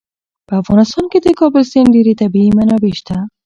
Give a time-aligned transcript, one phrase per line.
[0.47, 3.17] په افغانستان کې د کابل سیند ډېرې طبعي منابع شته.